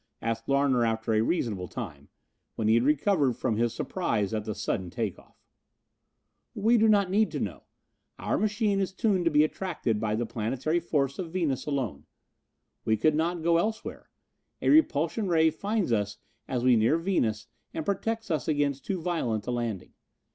[0.19, 2.09] asked Larner after a reasonable time,
[2.55, 5.37] when he had recovered from his surprise at the sudden take off.
[6.55, 7.65] "We do not need to know.
[8.17, 12.07] Our machine is tuned to be attracted by the planetary force of Venus alone.
[12.83, 14.09] We could not go elsewhere.
[14.59, 19.45] A repulsion ray finds us as we near Venus and protects us against too violent
[19.45, 19.93] a landing.